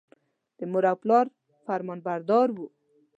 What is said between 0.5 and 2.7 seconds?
د مور او پلار فرمانبردار و.